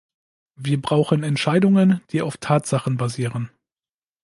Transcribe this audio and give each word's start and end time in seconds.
Wir 0.55 0.81
brauchen 0.81 1.21
Entscheidungen, 1.21 2.01
die 2.09 2.23
auf 2.23 2.37
Tatsachen 2.37 2.97
basieren. 2.97 3.51